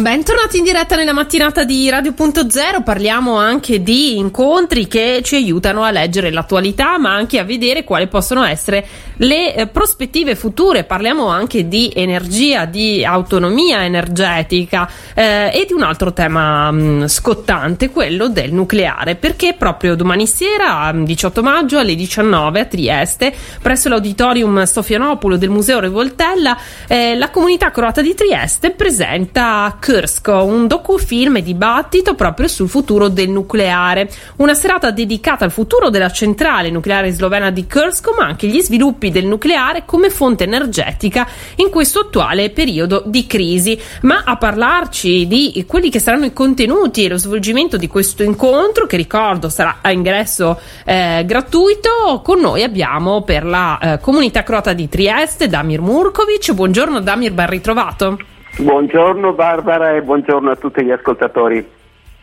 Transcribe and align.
Bentornati 0.00 0.58
in 0.58 0.62
diretta 0.62 0.94
nella 0.94 1.12
mattinata 1.12 1.64
di 1.64 1.90
Radio.0, 1.90 2.84
parliamo 2.84 3.36
anche 3.36 3.82
di 3.82 4.16
incontri 4.16 4.86
che 4.86 5.22
ci 5.24 5.34
aiutano 5.34 5.82
a 5.82 5.90
leggere 5.90 6.30
l'attualità 6.30 6.98
ma 6.98 7.12
anche 7.12 7.40
a 7.40 7.44
vedere 7.44 7.82
quali 7.82 8.06
possono 8.06 8.44
essere 8.44 8.86
le 9.18 9.56
eh, 9.56 9.66
prospettive 9.66 10.36
future, 10.36 10.84
parliamo 10.84 11.26
anche 11.26 11.66
di 11.66 11.90
energia, 11.92 12.64
di 12.64 13.04
autonomia 13.04 13.84
energetica 13.84 14.88
eh, 15.14 15.50
e 15.52 15.64
di 15.66 15.72
un 15.72 15.82
altro 15.82 16.12
tema 16.12 16.70
mh, 16.70 16.80
mm, 16.80 17.04
scottante, 17.06 17.90
quello 17.90 18.28
del 18.28 18.52
nucleare, 18.52 19.16
perché 19.16 19.54
proprio 19.58 19.96
domani 19.96 20.28
sera, 20.28 20.92
18 20.94 21.42
maggio 21.42 21.78
alle 21.78 21.96
19 21.96 22.60
a 22.60 22.64
Trieste, 22.66 23.34
presso 23.60 23.88
l'auditorium 23.88 24.62
Sofianopolo 24.62 25.36
del 25.36 25.50
Museo 25.50 25.80
Revoltella, 25.80 26.56
eh, 26.86 27.16
la 27.16 27.30
comunità 27.30 27.72
croata 27.72 28.00
di 28.00 28.14
Trieste 28.14 28.70
presenta 28.70 29.76
Krsko, 29.88 30.44
un 30.44 30.66
docufilm 30.66 31.36
e 31.36 31.42
dibattito 31.42 32.14
proprio 32.14 32.46
sul 32.46 32.68
futuro 32.68 33.08
del 33.08 33.30
nucleare. 33.30 34.10
Una 34.36 34.52
serata 34.52 34.90
dedicata 34.90 35.46
al 35.46 35.50
futuro 35.50 35.88
della 35.88 36.10
centrale 36.10 36.68
nucleare 36.68 37.10
slovena 37.10 37.50
di 37.50 37.66
Krsko, 37.66 38.14
ma 38.14 38.26
anche 38.26 38.48
gli 38.48 38.60
sviluppi 38.60 39.10
del 39.10 39.24
nucleare 39.24 39.84
come 39.86 40.10
fonte 40.10 40.44
energetica 40.44 41.26
in 41.54 41.70
questo 41.70 42.00
attuale 42.00 42.50
periodo 42.50 43.02
di 43.06 43.26
crisi. 43.26 43.80
Ma 44.02 44.24
a 44.26 44.36
parlarci 44.36 45.26
di 45.26 45.64
quelli 45.66 45.88
che 45.88 46.00
saranno 46.00 46.26
i 46.26 46.34
contenuti 46.34 47.06
e 47.06 47.08
lo 47.08 47.16
svolgimento 47.16 47.78
di 47.78 47.86
questo 47.86 48.22
incontro, 48.22 48.84
che 48.84 48.98
ricordo 48.98 49.48
sarà 49.48 49.78
a 49.80 49.90
ingresso 49.90 50.60
eh, 50.84 51.22
gratuito, 51.24 52.20
con 52.22 52.40
noi 52.40 52.62
abbiamo 52.62 53.22
per 53.22 53.46
la 53.46 53.78
eh, 53.78 53.98
comunità 54.00 54.42
croata 54.42 54.74
di 54.74 54.86
Trieste 54.86 55.48
Damir 55.48 55.80
Murkovic. 55.80 56.52
Buongiorno 56.52 57.00
Damir, 57.00 57.32
ben 57.32 57.48
ritrovato. 57.48 58.18
Buongiorno 58.60 59.34
Barbara 59.34 59.94
e 59.94 60.02
buongiorno 60.02 60.50
a 60.50 60.56
tutti 60.56 60.84
gli 60.84 60.90
ascoltatori. 60.90 61.64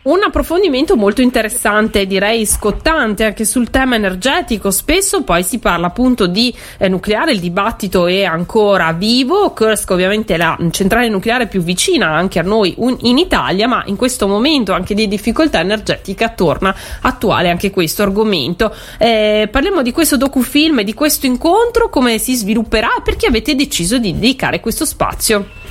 Un 0.02 0.22
approfondimento 0.22 0.94
molto 0.94 1.22
interessante, 1.22 2.06
direi 2.06 2.44
scottante 2.44 3.24
anche 3.24 3.46
sul 3.46 3.70
tema 3.70 3.94
energetico. 3.94 4.70
Spesso 4.70 5.24
poi 5.24 5.42
si 5.42 5.58
parla 5.58 5.86
appunto 5.86 6.26
di 6.26 6.54
eh, 6.76 6.88
nucleare, 6.88 7.32
il 7.32 7.40
dibattito 7.40 8.06
è 8.06 8.24
ancora 8.24 8.92
vivo. 8.92 9.50
Kursk 9.52 9.90
ovviamente 9.90 10.34
è 10.34 10.36
la 10.36 10.58
centrale 10.70 11.08
nucleare 11.08 11.46
più 11.46 11.62
vicina 11.62 12.08
anche 12.08 12.38
a 12.38 12.42
noi 12.42 12.74
un, 12.76 12.94
in 13.00 13.16
Italia, 13.16 13.66
ma 13.66 13.82
in 13.86 13.96
questo 13.96 14.28
momento 14.28 14.74
anche 14.74 14.92
di 14.92 15.08
difficoltà 15.08 15.60
energetica 15.60 16.28
torna 16.28 16.72
attuale 17.00 17.48
anche 17.48 17.70
questo 17.70 18.02
argomento. 18.02 18.74
Eh, 18.98 19.48
parliamo 19.50 19.80
di 19.80 19.90
questo 19.90 20.18
docufilm 20.18 20.80
e 20.80 20.84
di 20.84 20.92
questo 20.92 21.24
incontro, 21.24 21.88
come 21.88 22.18
si 22.18 22.36
svilupperà 22.36 22.98
e 22.98 23.02
perché 23.02 23.26
avete 23.26 23.54
deciso 23.54 23.96
di 23.96 24.12
dedicare 24.12 24.60
questo 24.60 24.84
spazio. 24.84 25.64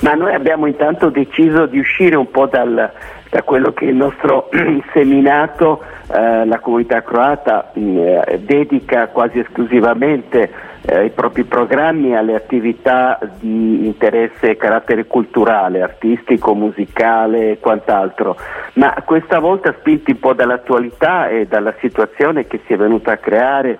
Ma 0.00 0.14
noi 0.14 0.32
abbiamo 0.32 0.66
intanto 0.66 1.10
deciso 1.10 1.66
di 1.66 1.78
uscire 1.78 2.14
un 2.14 2.30
po' 2.30 2.46
dal, 2.46 2.92
da 3.30 3.42
quello 3.42 3.72
che 3.72 3.86
il 3.86 3.96
nostro 3.96 4.48
seminato, 4.92 5.82
eh, 6.12 6.46
la 6.46 6.60
comunità 6.60 7.02
croata, 7.02 7.72
eh, 7.72 8.40
dedica 8.40 9.08
quasi 9.08 9.40
esclusivamente 9.40 10.50
eh, 10.82 11.06
i 11.06 11.10
propri 11.10 11.44
programmi 11.44 12.16
alle 12.16 12.34
attività 12.34 13.18
di 13.38 13.86
interesse 13.86 14.50
e 14.50 14.56
carattere 14.56 15.06
culturale, 15.06 15.82
artistico, 15.82 16.54
musicale 16.54 17.52
e 17.52 17.58
quant'altro, 17.58 18.36
ma 18.74 18.94
questa 19.04 19.38
volta 19.38 19.74
spinti 19.78 20.12
un 20.12 20.20
po' 20.20 20.32
dall'attualità 20.32 21.28
e 21.28 21.46
dalla 21.46 21.74
situazione 21.80 22.46
che 22.46 22.60
si 22.66 22.72
è 22.72 22.76
venuta 22.76 23.12
a 23.12 23.16
creare 23.16 23.78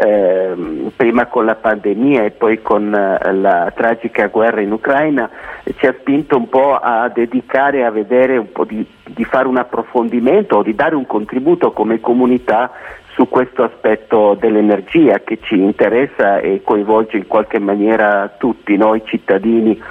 eh, 0.00 0.54
prima 0.94 1.26
con 1.26 1.44
la 1.44 1.56
pandemia 1.56 2.22
e 2.22 2.30
poi 2.30 2.62
con 2.62 2.94
eh, 2.94 3.32
la 3.32 3.72
tragica 3.74 4.28
guerra 4.28 4.60
in 4.60 4.70
Ucraina, 4.70 5.28
ci 5.76 5.86
ha 5.86 5.94
spinto 5.98 6.36
un 6.36 6.48
po' 6.48 6.76
a 6.76 7.08
dedicare 7.08 7.84
a 7.84 7.90
vedere 7.90 8.36
un 8.36 8.52
po' 8.52 8.64
di, 8.64 8.86
di 9.06 9.24
fare 9.24 9.48
un 9.48 9.56
approfondimento 9.56 10.58
o 10.58 10.62
di 10.62 10.74
dare 10.74 10.94
un 10.94 11.06
contributo 11.06 11.72
come 11.72 11.98
comunità 12.00 12.70
su 13.14 13.28
questo 13.28 13.64
aspetto 13.64 14.36
dell'energia 14.38 15.18
che 15.24 15.38
ci 15.42 15.60
interessa 15.60 16.38
e 16.38 16.60
coinvolge 16.62 17.16
in 17.16 17.26
qualche 17.26 17.58
maniera 17.58 18.32
tutti 18.38 18.76
noi 18.76 19.02
cittadini. 19.04 19.82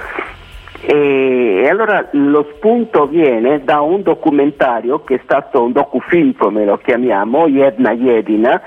E, 0.79 1.67
allora 1.69 2.07
lo 2.11 2.47
spunto 2.55 3.07
viene 3.07 3.63
da 3.63 3.81
un 3.81 4.03
documentario 4.03 5.03
che 5.03 5.15
è 5.15 5.19
stato 5.23 5.63
un 5.63 5.73
docufilm 5.73 6.33
come 6.37 6.63
lo 6.63 6.77
chiamiamo, 6.77 7.47
Jedna 7.47 7.93
Jedina, 7.93 8.61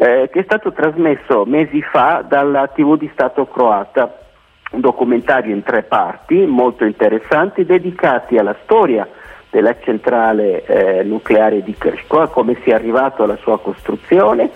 eh, 0.00 0.30
che 0.32 0.40
è 0.40 0.42
stato 0.44 0.72
trasmesso 0.72 1.44
mesi 1.44 1.82
fa 1.82 2.24
dalla 2.26 2.68
TV 2.68 2.96
di 2.96 3.10
Stato 3.12 3.44
croata, 3.44 4.18
un 4.70 4.80
documentario 4.80 5.54
in 5.54 5.62
tre 5.62 5.82
parti 5.82 6.46
molto 6.46 6.86
interessanti 6.86 7.66
dedicati 7.66 8.38
alla 8.38 8.56
storia 8.62 9.06
della 9.50 9.76
centrale 9.80 10.64
eh, 10.64 11.02
nucleare 11.02 11.62
di 11.62 11.74
Krško, 11.76 12.28
come 12.28 12.56
si 12.62 12.70
è 12.70 12.72
arrivato 12.72 13.24
alla 13.24 13.36
sua 13.42 13.58
costruzione, 13.58 14.48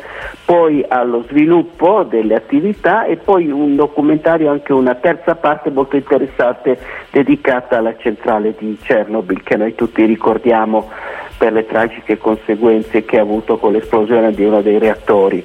poi 0.47 0.83
allo 0.89 1.25
sviluppo 1.29 2.05
delle 2.05 2.37
attività 2.37 3.05
e 3.05 3.17
poi 3.17 3.51
un 3.51 3.77
documentario, 3.77 4.51
anche 4.51 4.73
una 4.73 4.95
terza 4.95 5.35
parte 5.35 5.69
molto 5.71 5.97
interessante 5.97 6.79
dedicata 7.11 7.77
alla 7.77 7.97
centrale 7.99 8.55
di 8.57 8.79
Chernobyl 8.81 9.43
che 9.43 9.57
noi 9.57 9.75
tutti 9.75 10.07
ricordiamo 10.07 10.89
per 11.37 11.53
le 11.53 11.67
tragiche 11.67 12.19
conseguenze 12.19 13.05
che 13.05 13.19
ha 13.19 13.23
avuto 13.23 13.59
con 13.59 13.73
l'esplosione 13.73 14.33
di 14.33 14.45
uno 14.45 14.63
dei 14.63 14.79
reattori. 14.79 15.45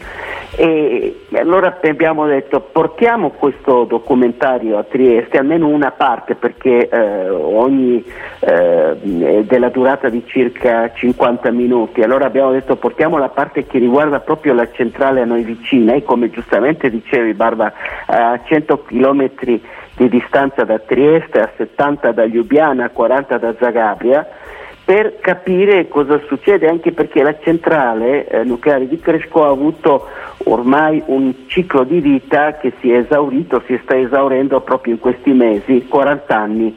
E 0.55 1.25
allora 1.35 1.77
abbiamo 1.81 2.25
detto 2.25 2.59
portiamo 2.59 3.29
questo 3.29 3.85
documentario 3.85 4.77
a 4.77 4.83
Trieste, 4.83 5.37
almeno 5.37 5.67
una 5.67 5.91
parte 5.91 6.35
perché 6.35 6.89
eh, 6.89 7.29
ogni 7.29 8.03
eh, 8.39 9.45
della 9.45 9.69
durata 9.69 10.09
di 10.09 10.23
circa 10.25 10.91
50 10.91 11.51
minuti, 11.51 12.01
allora 12.01 12.25
abbiamo 12.25 12.51
detto 12.51 12.75
portiamo 12.75 13.17
la 13.17 13.29
parte 13.29 13.65
che 13.65 13.77
riguarda 13.77 14.19
proprio 14.19 14.53
la 14.53 14.69
centrale 14.71 15.21
a 15.21 15.25
noi 15.25 15.43
vicina 15.43 15.93
e 15.93 16.03
come 16.03 16.29
giustamente 16.29 16.89
dicevi 16.89 17.33
Barba 17.33 17.71
a 18.07 18.41
100 18.43 18.83
km 18.83 19.29
di 19.95 20.09
distanza 20.09 20.63
da 20.63 20.79
Trieste, 20.79 21.39
a 21.39 21.49
70 21.55 22.11
da 22.11 22.25
Ljubljana, 22.25 22.85
a 22.85 22.89
40 22.89 23.37
da 23.37 23.53
Zagabria 23.57 24.27
per 24.89 25.19
capire 25.19 25.87
cosa 25.87 26.19
succede, 26.25 26.67
anche 26.67 26.91
perché 26.93 27.21
la 27.21 27.37
centrale 27.39 28.25
eh, 28.25 28.43
nucleare 28.43 28.87
di 28.87 28.99
Cresco 28.99 29.45
ha 29.45 29.49
avuto 29.49 30.07
ormai 30.45 31.03
un 31.05 31.31
ciclo 31.45 31.83
di 31.83 31.99
vita 31.99 32.53
che 32.53 32.73
si 32.79 32.91
è 32.91 32.97
esaurito, 32.97 33.61
si 33.67 33.79
sta 33.83 33.95
esaurendo 33.95 34.61
proprio 34.61 34.93
in 34.93 34.99
questi 34.99 35.31
mesi, 35.31 35.85
40 35.87 36.35
anni. 36.35 36.75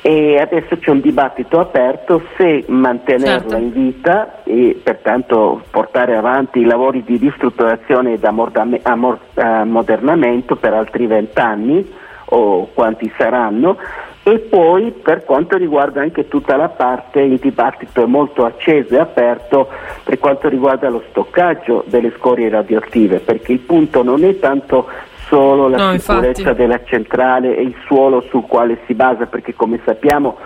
E 0.00 0.40
adesso 0.40 0.78
c'è 0.78 0.88
un 0.88 1.02
dibattito 1.02 1.60
aperto 1.60 2.22
se 2.38 2.64
mantenerla 2.66 3.40
certo. 3.40 3.56
in 3.56 3.72
vita 3.72 4.42
e 4.44 4.80
pertanto 4.82 5.64
portare 5.70 6.16
avanti 6.16 6.60
i 6.60 6.64
lavori 6.64 7.04
di 7.04 7.18
ristrutturazione 7.18 8.14
ed 8.14 8.24
ammodernamento 8.24 10.56
per 10.56 10.72
altri 10.72 11.06
20 11.06 11.40
anni 11.40 11.92
o 12.26 12.70
quanti 12.72 13.12
saranno 13.18 13.76
e 14.26 14.38
poi 14.38 14.90
per 14.90 15.24
quanto 15.24 15.58
riguarda 15.58 16.00
anche 16.00 16.28
tutta 16.28 16.56
la 16.56 16.70
parte, 16.70 17.20
il 17.20 17.38
dibattito 17.38 18.02
è 18.02 18.06
molto 18.06 18.46
acceso 18.46 18.94
e 18.94 18.98
aperto 18.98 19.68
per 20.02 20.18
quanto 20.18 20.48
riguarda 20.48 20.88
lo 20.88 21.02
stoccaggio 21.10 21.84
delle 21.86 22.10
scorie 22.16 22.48
radioattive, 22.48 23.18
perché 23.18 23.52
il 23.52 23.58
punto 23.58 24.02
non 24.02 24.24
è 24.24 24.38
tanto 24.38 24.88
solo 25.26 25.68
la 25.68 25.76
no, 25.76 25.98
sicurezza 25.98 26.40
infatti. 26.40 26.56
della 26.56 26.80
centrale 26.84 27.56
e 27.56 27.62
il 27.62 27.74
suolo 27.84 28.22
sul 28.22 28.46
quale 28.46 28.78
si 28.86 28.94
basa, 28.94 29.26
perché 29.26 29.54
come 29.54 29.78
sappiamo 29.84 30.38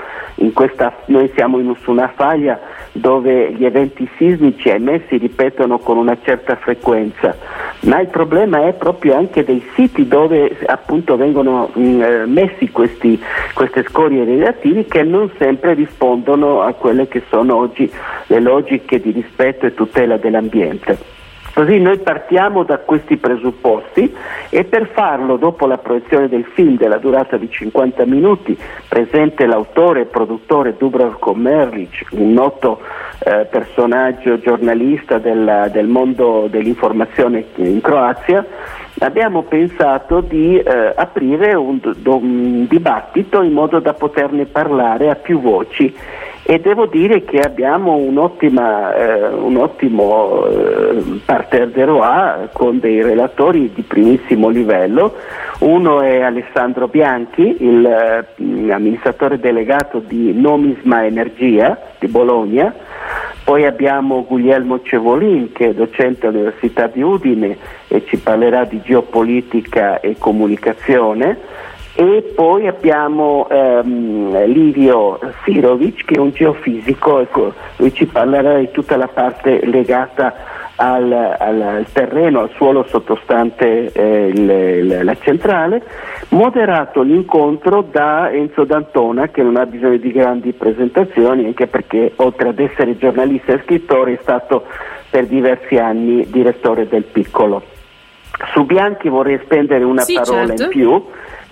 questa, 0.52 0.94
noi 1.06 1.30
siamo 1.34 1.58
in, 1.58 1.74
su 1.80 1.90
una 1.90 2.12
faglia 2.14 2.58
dove 2.92 3.52
gli 3.52 3.64
eventi 3.64 4.08
sismici 4.16 4.70
ahimè 4.70 5.02
si 5.08 5.18
ripetono 5.18 5.78
con 5.78 5.96
una 5.98 6.16
certa 6.22 6.56
frequenza, 6.56 7.36
ma 7.80 8.00
il 8.00 8.08
problema 8.08 8.66
è 8.66 8.72
proprio 8.72 9.16
anche 9.16 9.44
dei 9.44 9.64
siti 9.74 10.08
dove 10.08 10.56
appunto 10.66 11.16
vengono 11.16 11.70
mh, 11.72 11.80
mm, 11.80 12.02
eh, 12.02 12.26
messi 12.26 12.70
questi, 12.70 13.20
queste 13.54 13.84
scorie 13.88 14.24
radioattive 14.24 14.84
che 14.86 15.02
non 15.02 15.30
sempre 15.38 15.74
rispondono 15.74 16.62
a 16.62 16.72
quelle 16.72 17.06
che 17.08 17.22
sono 17.28 17.56
oggi 17.56 17.90
le 18.26 18.40
logiche 18.40 19.00
di 19.00 19.10
rispetto 19.10 19.66
e 19.66 19.74
tutela 19.74 20.16
dell'ambiente. 20.16 21.17
Così 21.58 21.80
noi 21.80 21.98
partiamo 21.98 22.62
da 22.62 22.78
questi 22.78 23.16
presupposti 23.16 24.14
e 24.48 24.62
per 24.62 24.90
farlo, 24.92 25.36
dopo 25.36 25.66
la 25.66 25.76
proiezione 25.76 26.28
del 26.28 26.44
film 26.54 26.76
della 26.76 26.98
durata 26.98 27.36
di 27.36 27.50
50 27.50 28.06
minuti, 28.06 28.56
presente 28.88 29.44
l'autore 29.44 30.02
e 30.02 30.04
produttore 30.04 30.76
Dubravko 30.78 31.34
Merlic, 31.34 32.10
un 32.12 32.32
noto 32.32 32.80
eh, 33.18 33.48
personaggio 33.50 34.38
giornalista 34.38 35.18
del, 35.18 35.68
del 35.72 35.88
mondo 35.88 36.46
dell'informazione 36.48 37.46
in 37.56 37.80
Croazia, 37.80 38.46
abbiamo 38.98 39.42
pensato 39.42 40.20
di 40.20 40.58
eh, 40.58 40.92
aprire 40.94 41.54
un, 41.54 41.78
un, 42.04 42.66
dibattito 42.68 43.42
in 43.42 43.52
modo 43.52 43.78
da 43.78 43.92
poterne 43.92 44.46
parlare 44.46 45.10
a 45.10 45.14
più 45.14 45.40
voci 45.40 45.94
e 46.42 46.60
devo 46.60 46.86
dire 46.86 47.24
che 47.24 47.40
abbiamo 47.40 47.96
eh, 47.96 48.02
un 49.28 49.56
ottimo 49.56 50.46
eh, 50.46 51.20
parterre 51.24 51.70
de 51.70 51.84
Roi 51.84 52.48
con 52.52 52.78
dei 52.78 53.02
relatori 53.02 53.70
di 53.74 53.82
primissimo 53.82 54.48
livello. 54.48 55.14
Uno 55.58 56.00
è 56.00 56.22
Alessandro 56.22 56.88
Bianchi, 56.88 57.56
il 57.60 57.84
eh, 57.84 58.72
amministratore 58.72 59.38
delegato 59.38 59.98
di 59.98 60.32
Nomisma 60.32 61.04
Energia 61.04 61.78
di 61.98 62.06
Bologna, 62.06 62.72
poi 63.48 63.64
abbiamo 63.64 64.26
Guglielmo 64.28 64.82
Cevolin 64.82 65.52
che 65.52 65.70
è 65.70 65.72
docente 65.72 66.26
all'Università 66.26 66.86
di 66.86 67.00
Udine 67.00 67.56
e 67.88 68.04
ci 68.04 68.18
parlerà 68.18 68.64
di 68.64 68.78
geopolitica 68.82 70.00
e 70.00 70.16
comunicazione. 70.18 71.38
E 71.94 72.30
poi 72.36 72.66
abbiamo 72.66 73.48
ehm, 73.48 74.44
Livio 74.44 75.18
Sirovic 75.42 76.04
che 76.04 76.16
è 76.16 76.18
un 76.18 76.30
geofisico, 76.30 77.20
ecco, 77.20 77.54
lui 77.76 77.94
ci 77.94 78.04
parlerà 78.04 78.58
di 78.58 78.70
tutta 78.70 78.98
la 78.98 79.08
parte 79.08 79.64
legata 79.64 80.34
al, 80.80 81.12
al, 81.12 81.86
terreno, 81.92 82.40
al 82.40 82.50
suolo 82.54 82.84
sottostante 82.88 83.90
eh, 83.92 84.28
il, 84.28 85.04
la 85.04 85.16
centrale, 85.16 85.82
moderato 86.28 87.02
l'incontro 87.02 87.82
da 87.82 88.30
Enzo 88.30 88.64
D'Antona 88.64 89.28
che 89.28 89.42
non 89.42 89.56
ha 89.56 89.66
bisogno 89.66 89.96
di 89.96 90.12
grandi 90.12 90.52
presentazioni 90.52 91.46
anche 91.46 91.66
perché 91.66 92.12
oltre 92.16 92.50
ad 92.50 92.58
essere 92.60 92.96
giornalista 92.96 93.54
e 93.54 93.62
scrittore 93.64 94.14
è 94.14 94.18
stato 94.22 94.66
per 95.10 95.26
diversi 95.26 95.76
anni 95.76 96.26
direttore 96.30 96.86
del 96.86 97.04
Piccolo. 97.04 97.62
Su 98.52 98.64
Bianchi 98.64 99.08
vorrei 99.08 99.40
spendere 99.42 99.82
una 99.82 100.02
sì, 100.02 100.14
parola 100.14 100.46
certo. 100.46 100.62
in 100.62 100.68
più. 100.68 101.04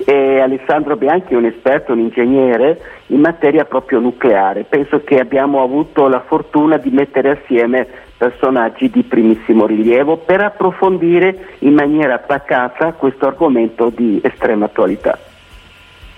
E 0.04 0.40
Alessandro 0.40 0.94
Bianchi 0.96 1.32
è 1.32 1.36
un 1.36 1.46
esperto, 1.46 1.92
un 1.92 2.00
ingegnere 2.00 2.78
in 3.06 3.20
materia 3.20 3.64
proprio 3.64 3.98
nucleare. 3.98 4.64
Penso 4.68 5.02
che 5.02 5.18
abbiamo 5.18 5.62
avuto 5.62 6.06
la 6.06 6.20
fortuna 6.20 6.76
di 6.76 6.90
mettere 6.90 7.40
assieme 7.40 7.88
personaggi 8.16 8.90
di 8.90 9.02
primissimo 9.02 9.66
rilievo 9.66 10.16
per 10.16 10.40
approfondire 10.40 11.56
in 11.60 11.74
maniera 11.74 12.18
pacata 12.18 12.92
questo 12.92 13.26
argomento 13.26 13.90
di 13.94 14.20
estrema 14.22 14.66
attualità. 14.66 15.25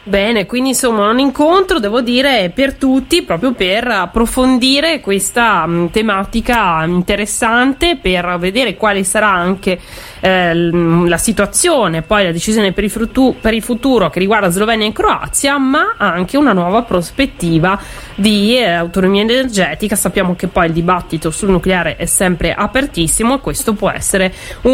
Bene, 0.09 0.47
quindi 0.47 0.71
insomma 0.71 1.11
un 1.11 1.19
incontro, 1.19 1.79
devo 1.79 2.01
dire, 2.01 2.51
per 2.55 2.77
tutti, 2.77 3.21
proprio 3.21 3.53
per 3.53 3.87
approfondire 3.89 5.01
questa 5.01 5.67
mh, 5.67 5.73
mm, 5.73 5.87
tematica 5.89 6.83
interessante, 6.87 7.99
per 8.01 8.39
vedere 8.39 8.75
quale 8.75 9.05
sarà 9.05 9.29
anche 9.29 9.79
eh, 10.21 10.55
la 10.55 11.19
situazione, 11.19 12.01
poi 12.01 12.25
la 12.25 12.33
decisione 12.33 12.73
per 12.73 12.85
il, 12.85 12.91
frutu- 12.91 13.37
per 13.39 13.53
il, 13.53 13.63
futuro 13.63 14.09
che 14.09 14.19
riguarda 14.19 14.49
Slovenia 14.49 14.87
e 14.87 14.93
Croazia, 14.93 15.59
ma 15.59 15.95
anche 15.99 16.39
una 16.39 16.55
nuova 16.55 16.83
prospettiva 16.85 17.79
di 18.15 18.57
eh, 18.57 18.71
autonomia 18.71 19.21
energetica. 19.21 19.95
Sappiamo 19.95 20.35
che 20.37 20.47
poi 20.47 20.69
il 20.69 20.73
dibattito 20.73 21.31
sul 21.31 21.51
nucleare 21.51 21.97
è 21.97 22.07
sempre 22.07 22.55
apertissimo 22.55 23.35
e 23.35 23.41
questo 23.41 23.75
può 23.75 23.91
essere 23.91 24.33
un, 24.63 24.73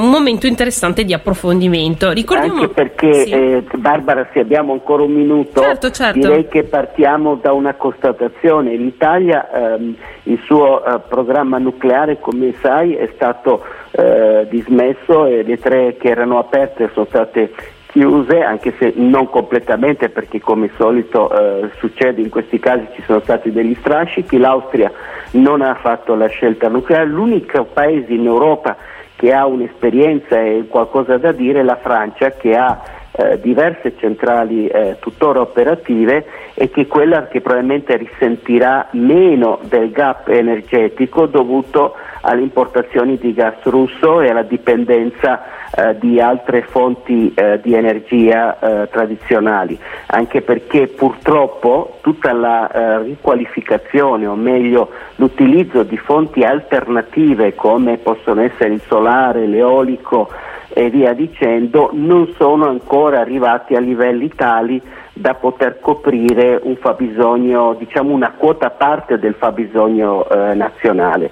un 0.00 0.10
momento 0.10 0.46
interessante 0.46 1.02
di 1.04 1.14
approfondimento. 1.14 2.10
Ricordiamo... 2.10 2.60
Anche 2.60 2.74
perché, 2.74 3.24
sì. 3.24 3.30
eh, 3.30 3.64
Barbara, 3.76 4.28
se 4.34 4.40
abbiamo 4.40 4.65
ancora 4.72 5.02
un 5.02 5.12
minuto, 5.12 5.60
certo, 5.60 5.90
certo. 5.90 6.18
direi 6.18 6.48
che 6.48 6.64
partiamo 6.64 7.34
da 7.36 7.52
una 7.52 7.74
constatazione. 7.74 8.74
L'Italia, 8.76 9.74
ehm, 9.74 9.94
il 10.24 10.40
suo 10.44 10.84
eh, 10.84 11.00
programma 11.08 11.58
nucleare, 11.58 12.18
come 12.20 12.54
sai, 12.60 12.94
è 12.94 13.10
stato 13.14 13.64
eh, 13.92 14.46
dismesso 14.50 15.26
e 15.26 15.42
le 15.42 15.58
tre 15.58 15.96
che 15.96 16.08
erano 16.08 16.38
aperte 16.38 16.90
sono 16.92 17.06
state 17.06 17.52
chiuse, 17.96 18.42
anche 18.42 18.74
se 18.78 18.92
non 18.96 19.30
completamente 19.30 20.10
perché 20.10 20.38
come 20.38 20.70
solito 20.76 21.30
eh, 21.30 21.70
succede 21.78 22.20
in 22.20 22.28
questi 22.28 22.58
casi 22.58 22.86
ci 22.94 23.02
sono 23.06 23.20
stati 23.20 23.50
degli 23.50 23.74
strascichi, 23.74 24.36
l'Austria 24.36 24.92
non 25.32 25.62
ha 25.62 25.74
fatto 25.76 26.14
la 26.14 26.26
scelta 26.26 26.68
nucleare, 26.68 27.06
l'unico 27.06 27.64
paese 27.64 28.12
in 28.12 28.26
Europa 28.26 28.76
che 29.16 29.32
ha 29.32 29.46
un'esperienza 29.46 30.38
e 30.38 30.66
qualcosa 30.68 31.16
da 31.16 31.32
dire 31.32 31.60
è 31.60 31.62
la 31.62 31.76
Francia 31.76 32.32
che 32.32 32.54
ha 32.54 32.82
eh, 33.16 33.40
diverse 33.40 33.94
centrali 33.98 34.66
eh, 34.66 34.96
tuttora 35.00 35.40
operative 35.40 36.26
e 36.54 36.70
che 36.70 36.86
quella 36.86 37.28
che 37.28 37.40
probabilmente 37.40 37.96
risentirà 37.96 38.88
meno 38.92 39.58
del 39.62 39.90
gap 39.90 40.28
energetico 40.28 41.26
dovuto 41.26 41.94
alle 42.20 42.42
importazioni 42.42 43.16
di 43.16 43.32
gas 43.32 43.62
russo 43.62 44.20
e 44.20 44.28
alla 44.30 44.42
dipendenza 44.42 45.44
eh, 45.74 45.96
di 45.98 46.20
altre 46.20 46.62
fonti 46.62 47.32
eh, 47.34 47.60
di 47.62 47.74
energia 47.74 48.58
eh, 48.58 48.88
tradizionali, 48.90 49.78
anche 50.06 50.42
perché 50.42 50.86
purtroppo 50.88 51.98
tutta 52.00 52.32
la 52.32 52.70
eh, 52.70 53.02
riqualificazione 53.02 54.26
o 54.26 54.34
meglio 54.34 54.90
l'utilizzo 55.16 55.82
di 55.82 55.96
fonti 55.96 56.42
alternative 56.42 57.54
come 57.54 57.98
possono 57.98 58.42
essere 58.42 58.74
il 58.74 58.82
solare, 58.86 59.46
l'eolico, 59.46 60.28
e 60.78 60.90
via 60.90 61.14
dicendo, 61.14 61.88
non 61.94 62.34
sono 62.36 62.68
ancora 62.68 63.20
arrivati 63.20 63.74
a 63.74 63.80
livelli 63.80 64.28
tali 64.28 64.78
da 65.14 65.32
poter 65.32 65.80
coprire 65.80 66.60
un 66.62 66.76
fabbisogno, 66.76 67.74
diciamo 67.78 68.12
una 68.12 68.34
quota 68.36 68.68
parte 68.68 69.18
del 69.18 69.32
fabbisogno 69.38 70.28
eh, 70.28 70.52
nazionale. 70.52 71.30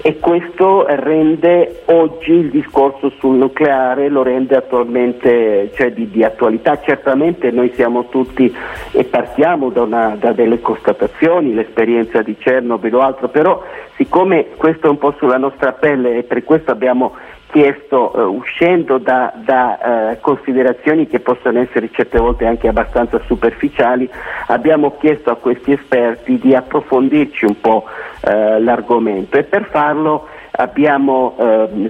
E 0.00 0.20
questo 0.20 0.86
rende 0.86 1.82
oggi 1.86 2.30
il 2.30 2.50
discorso 2.50 3.10
sul 3.18 3.34
nucleare, 3.34 4.08
lo 4.08 4.22
rende 4.22 4.54
attualmente 4.54 5.72
cioè 5.74 5.90
di, 5.90 6.08
di, 6.08 6.22
attualità, 6.22 6.78
certamente 6.80 7.50
noi 7.50 7.72
siamo 7.74 8.08
tutti 8.08 8.54
e 8.92 9.04
partiamo 9.04 9.70
da, 9.70 9.82
una, 9.82 10.16
da 10.16 10.30
delle 10.30 10.60
constatazioni, 10.60 11.52
l'esperienza 11.52 12.22
di 12.22 12.36
Chernobyl 12.36 12.94
o 12.94 13.00
altro, 13.00 13.26
però 13.26 13.60
siccome 13.96 14.50
questo 14.56 14.86
è 14.86 14.90
un 14.90 14.98
po' 14.98 15.14
sulla 15.18 15.38
nostra 15.38 15.72
pelle 15.72 16.18
e 16.18 16.22
per 16.22 16.44
questo 16.44 16.70
abbiamo 16.70 17.14
chiesto, 17.54 18.10
uh, 18.12 18.34
uscendo 18.34 18.98
da, 18.98 19.32
da 19.36 19.78
uh, 19.78 20.20
considerazioni 20.20 21.06
che 21.06 21.20
possono 21.20 21.60
essere 21.60 21.88
certe 21.92 22.18
volte 22.18 22.46
anche 22.46 22.66
abbastanza 22.66 23.20
superficiali, 23.26 24.10
abbiamo 24.48 24.96
chiesto 24.98 25.30
a 25.30 25.36
questi 25.36 25.70
esperti 25.70 26.36
di 26.40 26.52
approfondirci 26.52 27.44
un 27.44 27.60
po' 27.60 27.84
uh, 27.86 28.60
l'argomento. 28.60 29.38
E 29.38 29.44
per 29.44 29.68
farlo 29.70 30.26
abbiamo 30.56 31.34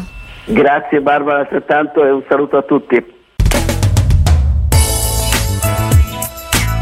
Grazie 0.45 1.01
Barbara 1.01 1.41
altrettanto 1.41 2.05
e 2.05 2.11
un 2.11 2.23
saluto 2.29 2.57
a 2.57 2.63
tutti. 2.63 3.17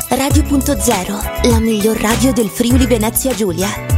Radio.0, 0.09 1.51
la 1.51 1.59
miglior 1.59 1.97
radio 2.01 2.33
del 2.33 2.47
Friuli 2.47 2.87
Venezia 2.87 3.33
Giulia. 3.35 3.96